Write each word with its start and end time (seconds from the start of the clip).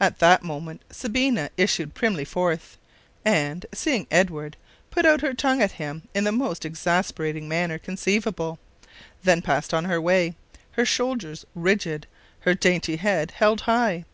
At 0.00 0.20
that 0.20 0.42
moment 0.42 0.80
Sabina 0.90 1.50
issued 1.58 1.92
primly 1.92 2.24
forth, 2.24 2.78
and, 3.26 3.66
seeing 3.74 4.06
Edward, 4.10 4.56
put 4.90 5.04
out 5.04 5.20
her 5.20 5.34
tongue 5.34 5.60
at 5.60 5.72
him 5.72 6.08
in 6.14 6.24
the 6.24 6.32
most 6.32 6.64
exasperating 6.64 7.46
manner 7.46 7.76
conceivable; 7.78 8.58
then 9.22 9.42
passed 9.42 9.74
on 9.74 9.84
her 9.84 10.00
way, 10.00 10.34
her 10.72 10.86
shoulders 10.86 11.44
rigid, 11.54 12.06
her 12.38 12.54
dainty 12.54 12.96
head 12.96 13.32
held 13.32 13.60
high. 13.68 14.06